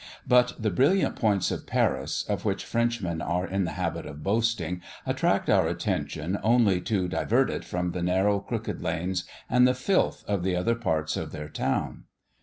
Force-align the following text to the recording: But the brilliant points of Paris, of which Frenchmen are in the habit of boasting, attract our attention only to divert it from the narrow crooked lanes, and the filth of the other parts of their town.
But 0.27 0.55
the 0.59 0.71
brilliant 0.71 1.15
points 1.15 1.51
of 1.51 1.67
Paris, 1.67 2.25
of 2.27 2.43
which 2.43 2.65
Frenchmen 2.65 3.21
are 3.21 3.45
in 3.45 3.65
the 3.65 3.73
habit 3.73 4.07
of 4.07 4.23
boasting, 4.23 4.81
attract 5.05 5.47
our 5.47 5.67
attention 5.67 6.39
only 6.41 6.81
to 6.81 7.07
divert 7.07 7.51
it 7.51 7.63
from 7.63 7.91
the 7.91 8.01
narrow 8.01 8.39
crooked 8.39 8.81
lanes, 8.81 9.25
and 9.47 9.67
the 9.67 9.75
filth 9.75 10.23
of 10.27 10.41
the 10.41 10.55
other 10.55 10.73
parts 10.73 11.15
of 11.17 11.31
their 11.31 11.49
town. 11.49 12.05